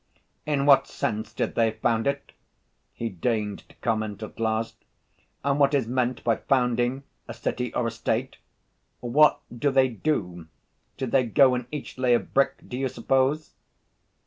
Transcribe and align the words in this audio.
"In 0.47 0.65
what 0.65 0.87
sense 0.87 1.31
did 1.31 1.53
they 1.53 1.69
found 1.69 2.07
it?" 2.07 2.31
he 2.91 3.07
deigned 3.07 3.59
to 3.69 3.75
comment 3.81 4.23
at 4.23 4.39
last. 4.39 4.77
"And 5.43 5.59
what 5.59 5.75
is 5.75 5.87
meant 5.87 6.23
by 6.23 6.37
founding 6.37 7.03
a 7.27 7.35
city 7.35 7.71
or 7.75 7.85
a 7.85 7.91
state? 7.91 8.37
What 8.99 9.41
do 9.55 9.69
they 9.69 9.89
do? 9.89 10.47
Did 10.97 11.11
they 11.11 11.27
go 11.27 11.53
and 11.53 11.67
each 11.71 11.99
lay 11.99 12.15
a 12.15 12.19
brick, 12.19 12.67
do 12.67 12.79
you 12.79 12.87
suppose?" 12.89 13.53